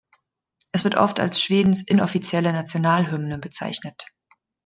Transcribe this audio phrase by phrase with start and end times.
[0.71, 4.07] Es wird oft als Schwedens inoffizielle Nationalhymne bezeichnet.